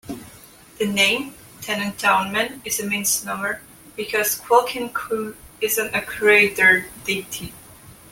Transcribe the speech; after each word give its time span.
The 0.79 0.87
name 0.87 1.35
"Tenantomwan" 1.61 2.59
is 2.65 2.79
a 2.79 2.87
misnomer, 2.87 3.61
because 3.95 4.39
Quikinna'qu 4.39 5.35
isn't 5.61 5.95
a 5.95 6.01
creator 6.01 6.87
deity. 7.03 7.53